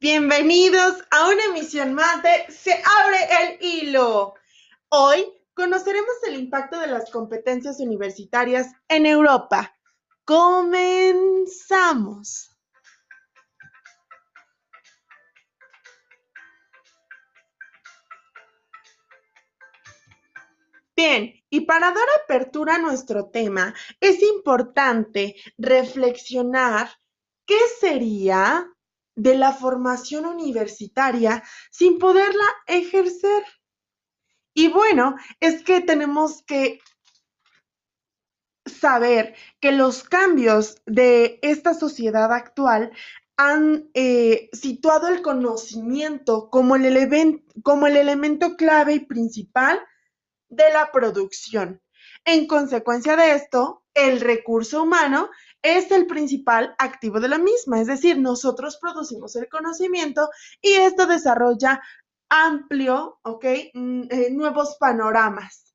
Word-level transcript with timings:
Bienvenidos 0.00 1.02
a 1.10 1.28
una 1.28 1.46
emisión 1.46 1.92
más 1.92 2.22
de 2.22 2.52
Se 2.52 2.70
abre 2.72 3.18
el 3.40 3.58
hilo. 3.60 4.34
Hoy 4.90 5.26
conoceremos 5.54 6.14
el 6.24 6.36
impacto 6.36 6.78
de 6.78 6.86
las 6.86 7.10
competencias 7.10 7.80
universitarias 7.80 8.68
en 8.86 9.06
Europa. 9.06 9.76
Comenzamos. 10.24 11.36
Bien, 20.94 21.34
y 21.50 21.62
para 21.62 21.90
dar 21.90 22.06
apertura 22.22 22.76
a 22.76 22.78
nuestro 22.78 23.30
tema, 23.30 23.74
es 23.98 24.22
importante 24.22 25.34
reflexionar 25.58 26.88
qué 27.44 27.58
sería 27.80 28.72
de 29.18 29.34
la 29.34 29.52
formación 29.52 30.26
universitaria 30.26 31.42
sin 31.70 31.98
poderla 31.98 32.44
ejercer. 32.68 33.44
Y 34.54 34.68
bueno, 34.68 35.16
es 35.40 35.64
que 35.64 35.80
tenemos 35.80 36.44
que 36.44 36.78
saber 38.64 39.34
que 39.60 39.72
los 39.72 40.04
cambios 40.04 40.76
de 40.86 41.40
esta 41.42 41.74
sociedad 41.74 42.32
actual 42.32 42.92
han 43.36 43.90
eh, 43.94 44.50
situado 44.52 45.08
el 45.08 45.20
conocimiento 45.20 46.48
como 46.48 46.76
el, 46.76 47.42
como 47.64 47.88
el 47.88 47.96
elemento 47.96 48.56
clave 48.56 48.94
y 48.94 49.00
principal 49.00 49.80
de 50.48 50.72
la 50.72 50.92
producción. 50.92 51.82
En 52.24 52.46
consecuencia 52.46 53.16
de 53.16 53.32
esto, 53.32 53.84
el 53.94 54.20
recurso 54.20 54.82
humano 54.82 55.28
es 55.62 55.90
el 55.90 56.06
principal 56.06 56.74
activo 56.78 57.20
de 57.20 57.28
la 57.28 57.38
misma, 57.38 57.80
es 57.80 57.86
decir, 57.86 58.18
nosotros 58.18 58.78
producimos 58.80 59.34
el 59.36 59.48
conocimiento 59.48 60.28
y 60.60 60.72
esto 60.72 61.06
desarrolla 61.06 61.80
amplio, 62.28 63.18
¿ok? 63.22 63.44
Mm, 63.74 64.02
eh, 64.10 64.30
nuevos 64.30 64.76
panoramas. 64.78 65.74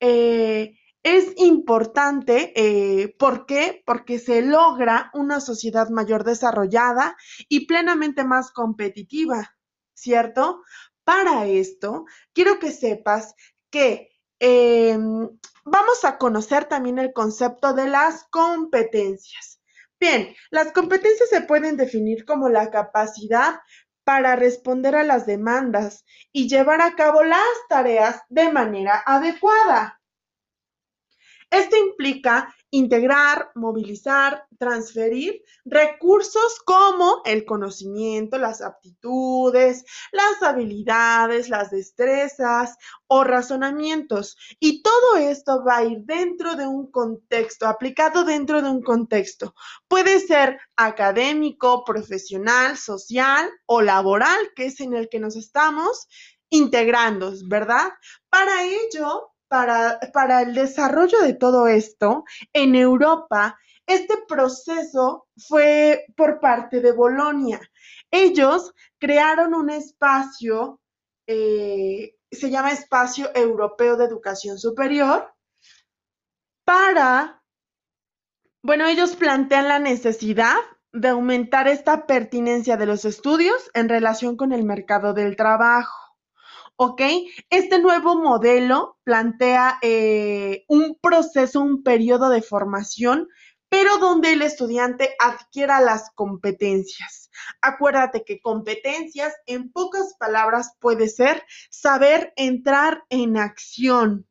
Eh, 0.00 0.74
es 1.02 1.32
importante, 1.36 2.52
eh, 2.56 3.14
¿por 3.18 3.46
qué? 3.46 3.82
Porque 3.86 4.18
se 4.18 4.42
logra 4.42 5.10
una 5.14 5.40
sociedad 5.40 5.88
mayor 5.90 6.24
desarrollada 6.24 7.16
y 7.48 7.66
plenamente 7.66 8.24
más 8.24 8.50
competitiva, 8.52 9.56
¿cierto? 9.94 10.62
Para 11.04 11.46
esto, 11.46 12.04
quiero 12.32 12.58
que 12.58 12.72
sepas 12.72 13.34
que 13.70 14.10
em, 14.40 15.28
vamos 15.70 16.04
a 16.04 16.18
conocer 16.18 16.64
también 16.66 16.98
el 16.98 17.12
concepto 17.12 17.72
de 17.72 17.88
las 17.88 18.24
competencias. 18.30 19.60
Bien, 20.00 20.34
las 20.50 20.72
competencias 20.72 21.28
se 21.28 21.40
pueden 21.42 21.76
definir 21.76 22.24
como 22.24 22.48
la 22.48 22.70
capacidad 22.70 23.60
para 24.04 24.36
responder 24.36 24.96
a 24.96 25.02
las 25.02 25.26
demandas 25.26 26.04
y 26.32 26.48
llevar 26.48 26.80
a 26.80 26.94
cabo 26.94 27.22
las 27.22 27.42
tareas 27.68 28.22
de 28.28 28.50
manera 28.50 29.02
adecuada. 29.04 30.00
Esto 31.50 31.76
implica 31.76 32.54
integrar, 32.70 33.50
movilizar, 33.54 34.46
transferir 34.58 35.42
recursos 35.64 36.60
como 36.64 37.22
el 37.24 37.44
conocimiento, 37.44 38.38
las 38.38 38.60
aptitudes, 38.60 39.84
las 40.12 40.42
habilidades, 40.42 41.48
las 41.48 41.70
destrezas 41.70 42.76
o 43.06 43.24
razonamientos. 43.24 44.36
Y 44.60 44.82
todo 44.82 45.16
esto 45.16 45.64
va 45.64 45.78
a 45.78 45.84
ir 45.84 46.00
dentro 46.04 46.56
de 46.56 46.66
un 46.66 46.90
contexto, 46.90 47.66
aplicado 47.66 48.24
dentro 48.24 48.60
de 48.60 48.70
un 48.70 48.82
contexto. 48.82 49.54
Puede 49.88 50.20
ser 50.20 50.58
académico, 50.76 51.84
profesional, 51.84 52.76
social 52.76 53.48
o 53.66 53.80
laboral, 53.80 54.52
que 54.54 54.66
es 54.66 54.80
en 54.80 54.94
el 54.94 55.08
que 55.08 55.20
nos 55.20 55.36
estamos 55.36 56.06
integrando, 56.50 57.32
¿verdad? 57.46 57.92
Para 58.30 58.64
ello, 58.64 59.32
para, 59.48 60.42
el 60.42 60.54
desarrollo 60.54 61.20
de 61.20 61.34
todo 61.34 61.66
esto, 61.66 62.24
en 62.52 62.74
Europa, 62.74 63.58
este 63.86 64.14
proceso 64.28 65.28
fue 65.36 66.04
por 66.16 66.40
parte 66.40 66.80
de 66.80 66.92
Bolonia. 66.92 67.60
Ellos 68.10 68.74
crearon 68.98 69.54
un 69.54 69.70
espacio, 69.70 70.80
eh, 71.26 72.16
se 72.30 72.50
llama 72.50 72.72
Espacio 72.72 73.34
Europeo 73.34 73.96
de 73.96 74.04
Educación 74.04 74.58
Superior, 74.58 75.32
para, 76.64 77.42
bueno, 78.62 78.86
ellos 78.86 79.16
plantean 79.16 79.68
la 79.68 79.78
necesidad 79.78 80.56
de 80.92 81.08
aumentar 81.08 81.68
esta 81.68 82.06
pertinencia 82.06 82.76
de 82.76 82.86
los 82.86 83.04
estudios 83.04 83.70
en 83.74 83.88
relación 83.88 84.36
con 84.36 84.52
el 84.52 84.64
mercado 84.64 85.14
del 85.14 85.36
trabajo. 85.36 86.07
¿Ok? 86.80 87.02
Este 87.50 87.80
nuevo 87.80 88.16
modelo 88.16 88.98
plantea 89.02 89.78
eh, 89.82 90.64
un 90.68 90.96
proceso, 91.02 91.60
un 91.60 91.82
periodo 91.82 92.30
de 92.30 92.40
formación, 92.40 93.28
pero 93.68 93.98
donde 93.98 94.32
el 94.32 94.42
estudiante 94.42 95.16
adquiera 95.18 95.80
las 95.80 96.10
competencias. 96.14 97.30
Acuérdate 97.60 98.24
que 98.24 98.40
competencias, 98.40 99.34
en 99.46 99.72
pocas 99.72 100.14
palabras, 100.20 100.76
puede 100.78 101.08
ser 101.08 101.44
saber 101.68 102.32
entrar 102.36 103.02
en 103.10 103.36
acción. 103.36 104.28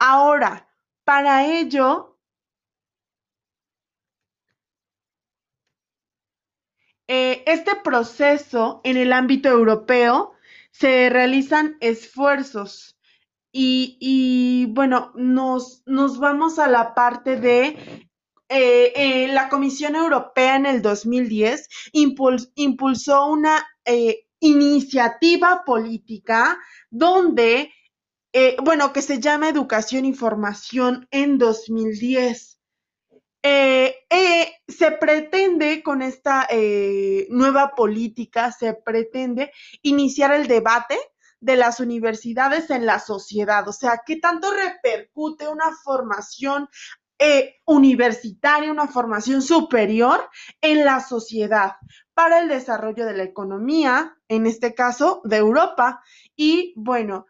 Ahora, 0.00 0.68
para 1.04 1.46
ello, 1.46 2.18
eh, 7.06 7.44
este 7.46 7.76
proceso 7.76 8.80
en 8.82 8.96
el 8.96 9.12
ámbito 9.12 9.48
europeo 9.48 10.33
se 10.74 11.08
realizan 11.08 11.76
esfuerzos. 11.80 12.96
Y, 13.56 14.66
bueno, 14.70 15.12
nos, 15.14 15.84
nos, 15.86 16.18
vamos 16.18 16.58
a 16.58 16.66
la 16.66 16.92
parte 16.92 17.36
de 17.36 17.66
eh, 18.48 18.92
eh, 18.96 19.28
la 19.28 19.48
Comisión 19.48 19.94
Europea 19.94 20.56
en 20.56 20.66
el 20.66 20.82
2010 20.82 21.68
impulsó 21.92 23.26
una 23.28 23.64
eh, 23.84 24.26
iniciativa 24.40 25.62
política 25.64 26.58
donde, 26.90 27.72
bueno, 28.64 28.92
que 28.92 29.02
se 29.02 29.20
llama 29.20 29.48
Educación 29.48 30.04
y 30.04 30.12
Formación 30.12 31.06
en 31.12 31.38
2010. 31.38 32.53
Eh, 33.46 34.06
eh, 34.08 34.52
se 34.66 34.92
pretende 34.92 35.82
con 35.82 36.00
esta 36.00 36.46
eh, 36.48 37.26
nueva 37.28 37.74
política, 37.74 38.50
se 38.50 38.72
pretende 38.72 39.52
iniciar 39.82 40.32
el 40.32 40.46
debate 40.46 40.96
de 41.40 41.56
las 41.56 41.78
universidades 41.78 42.70
en 42.70 42.86
la 42.86 42.98
sociedad, 43.00 43.68
o 43.68 43.72
sea, 43.74 44.00
¿qué 44.06 44.16
tanto 44.16 44.50
repercute 44.50 45.46
una 45.46 45.72
formación 45.84 46.68
universitaria, 47.66 48.70
una 48.70 48.88
formación 48.88 49.40
superior 49.40 50.28
en 50.60 50.84
la 50.84 51.00
sociedad 51.00 51.72
para 52.12 52.40
el 52.40 52.48
desarrollo 52.48 53.06
de 53.06 53.16
la 53.16 53.22
economía, 53.24 54.16
en 54.28 54.46
este 54.46 54.74
caso 54.74 55.20
de 55.24 55.36
Europa? 55.36 56.02
Y 56.34 56.72
bueno, 56.76 57.26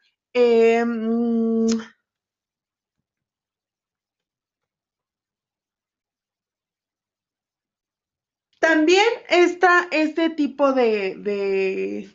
También 8.64 9.04
está 9.28 9.88
este 9.90 10.30
tipo 10.30 10.72
de, 10.72 12.10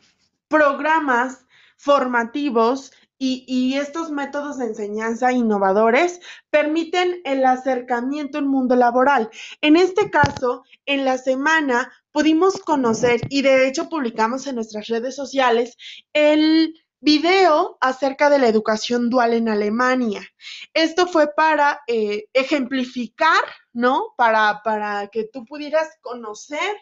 programas 0.48 1.46
formativos 1.76 2.90
y, 3.18 3.76
estos 3.76 4.10
métodos 4.10 4.58
de 4.58 4.64
enseñanza 4.64 5.30
innovadores 5.30 6.20
permiten 6.50 7.20
el 7.24 7.44
acercamiento 7.44 8.38
al 8.38 8.46
mundo 8.46 8.74
laboral. 8.74 9.30
En 9.60 9.76
este 9.76 10.10
caso, 10.10 10.64
en 10.86 11.04
la 11.04 11.18
semana 11.18 11.92
pudimos 12.10 12.56
conocer 12.58 13.20
y 13.28 13.42
de 13.42 13.68
hecho 13.68 13.88
publicamos 13.88 14.48
en 14.48 14.56
nuestras 14.56 14.88
redes 14.88 15.14
sociales 15.14 15.76
el 16.14 16.74
video 17.00 17.78
acerca 17.80 18.30
de 18.30 18.38
la 18.38 18.48
educación 18.48 19.10
dual 19.10 19.34
en 19.34 19.48
Alemania. 19.48 20.22
Esto 20.74 21.06
fue 21.06 21.32
para 21.34 21.80
eh, 21.86 22.26
ejemplificar, 22.32 23.42
¿no? 23.72 24.14
Para, 24.16 24.62
para 24.62 25.08
que 25.08 25.24
tú 25.24 25.44
pudieras 25.44 25.88
conocer 26.00 26.76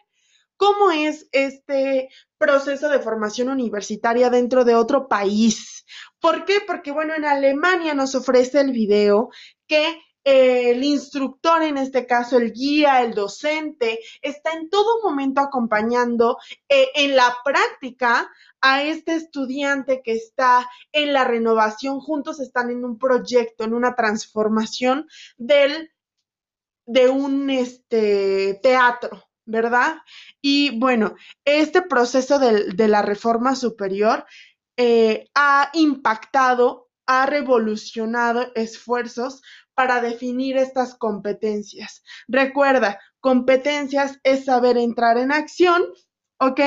cómo 0.57 0.91
es 0.91 1.29
este 1.33 2.09
proceso 2.37 2.89
de 2.89 2.99
formación 2.99 3.49
universitaria 3.49 4.29
dentro 4.29 4.65
de 4.65 4.75
otro 4.75 5.09
país. 5.09 5.87
¿Por 6.21 6.45
qué? 6.45 6.59
Porque, 6.67 6.91
bueno, 6.91 7.15
en 7.15 7.25
Alemania 7.25 7.95
nos 7.95 8.15
ofrece 8.15 8.61
el 8.61 8.73
video 8.73 9.31
que 9.67 10.01
el 10.29 10.85
instructor, 10.85 11.63
en 11.63 11.79
este 11.79 12.07
caso 12.07 12.37
el 12.37 12.53
guía, 12.53 13.03
el 13.03 13.15
docente, 13.15 14.01
está 14.21 14.53
en 14.53 14.69
todo 14.69 15.03
momento 15.03 15.41
acompañando 15.41 16.37
eh, 16.69 16.89
en 16.95 17.17
la 17.17 17.35
práctica 17.43 18.31
a 18.61 18.83
este 18.83 19.15
estudiante 19.15 20.03
que 20.05 20.13
está 20.13 20.69
en 20.93 21.15
la 21.15 21.25
renovación, 21.25 22.01
juntos 22.01 22.41
están 22.41 22.71
en 22.71 22.85
un 22.85 22.99
proyecto, 22.99 23.65
en 23.65 23.73
una 23.73 23.95
transformación 23.95 25.09
del, 25.39 25.93
de 26.85 27.09
un 27.09 27.49
este, 27.49 28.61
teatro, 28.63 29.31
¿verdad? 29.47 29.97
Y 30.43 30.79
bueno, 30.79 31.15
este 31.47 31.81
proceso 31.81 32.39
de, 32.39 32.89
la 32.89 33.01
reforma 33.01 33.57
superior 33.57 34.27
eh, 34.77 35.31
ha 35.35 35.71
impactado, 35.73 36.88
ha 37.09 37.27
revolucionado 37.27 38.53
esfuerzos 38.55 39.43
para 39.75 40.01
definir 40.01 40.59
estas 40.59 40.95
competencias. 40.95 42.03
Recuerda, 42.29 43.01
competencias 43.19 44.21
es 44.23 44.45
saber 44.45 44.77
entrar 44.77 45.17
en 45.17 45.33
acción, 45.33 45.83
¿ok? 46.39 46.61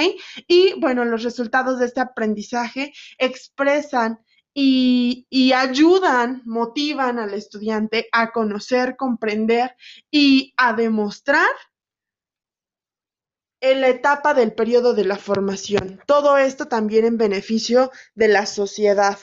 Y 0.47 0.73
bueno, 0.81 1.05
los 1.05 1.23
resultados 1.23 1.79
de 1.79 1.85
este 1.85 2.01
aprendizaje 2.01 2.91
expresan 3.19 4.19
y, 4.53 5.53
ayudan, 5.53 6.41
motivan 6.45 7.19
al 7.19 7.33
estudiante 7.33 8.07
a 8.11 8.31
conocer, 8.31 8.95
comprender 8.97 9.75
y 10.09 10.53
a 10.57 10.73
demostrar 10.73 11.47
en 13.61 13.79
la 13.79 13.89
etapa 13.89 14.33
del 14.33 14.53
periodo 14.53 14.93
de 14.93 15.05
la 15.05 15.17
formación. 15.17 16.01
Todo 16.07 16.37
esto 16.37 16.67
también 16.67 17.05
en 17.05 17.17
beneficio 17.17 17.91
de 18.15 18.27
la 18.27 18.45
sociedad. 18.47 19.19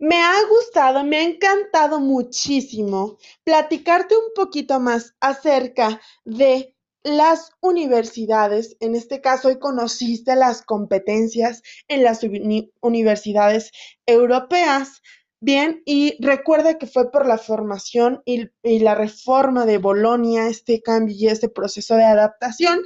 Me 0.00 0.22
ha 0.22 0.34
gustado, 0.48 1.04
me 1.04 1.18
ha 1.18 1.22
encantado 1.24 2.00
muchísimo 2.00 3.18
platicarte 3.44 4.16
un 4.16 4.32
poquito 4.34 4.80
más 4.80 5.14
acerca 5.20 6.00
de 6.24 6.74
las 7.02 7.52
universidades. 7.60 8.78
En 8.80 8.94
este 8.94 9.20
caso, 9.20 9.48
hoy 9.48 9.58
conociste 9.58 10.36
las 10.36 10.62
competencias 10.62 11.62
en 11.86 12.02
las 12.02 12.20
universidades 12.80 13.72
europeas. 14.06 15.02
Bien, 15.38 15.82
y 15.84 16.16
recuerda 16.24 16.78
que 16.78 16.86
fue 16.86 17.12
por 17.12 17.26
la 17.26 17.36
formación 17.36 18.22
y, 18.24 18.48
la 18.62 18.94
reforma 18.94 19.66
de 19.66 19.76
Bolonia, 19.76 20.48
este 20.48 20.80
cambio 20.80 21.14
y 21.14 21.28
este 21.28 21.50
proceso 21.50 21.94
de 21.96 22.04
adaptación. 22.04 22.80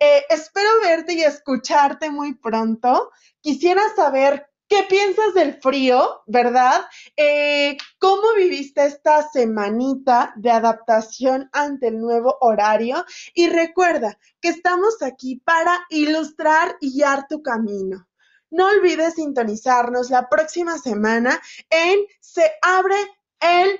Eh, 0.00 0.24
espero 0.28 0.70
verte 0.82 1.12
y 1.12 1.22
escucharte 1.22 2.10
muy 2.10 2.34
pronto. 2.34 3.12
Quisiera 3.40 3.82
saber 3.94 4.51
¿Qué 4.72 4.84
piensas 4.84 5.34
del 5.34 5.60
frío, 5.60 6.22
verdad? 6.26 6.86
Eh, 7.14 7.76
¿Cómo 7.98 8.32
viviste 8.34 8.86
esta 8.86 9.28
semanita 9.28 10.32
de 10.36 10.50
adaptación 10.50 11.50
ante 11.52 11.88
el 11.88 11.98
nuevo 11.98 12.38
horario? 12.40 13.04
Y 13.34 13.50
recuerda 13.50 14.18
que 14.40 14.48
estamos 14.48 15.02
aquí 15.02 15.36
para 15.44 15.84
ilustrar 15.90 16.78
y 16.80 16.94
guiar 16.94 17.28
tu 17.28 17.42
camino. 17.42 18.08
No 18.48 18.68
olvides 18.68 19.16
sintonizarnos 19.16 20.08
la 20.08 20.30
próxima 20.30 20.78
semana 20.78 21.38
en 21.68 22.06
Se 22.20 22.52
abre 22.62 22.96
el 23.40 23.78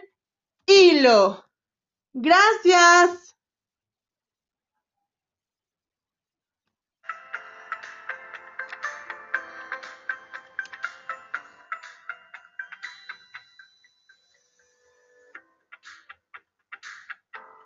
hilo. 0.67 1.43
Gracias. 2.13 3.35